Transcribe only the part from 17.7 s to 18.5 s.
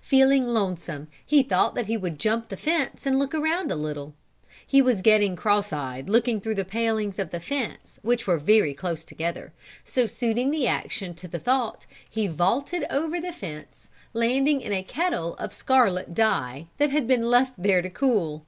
to cool.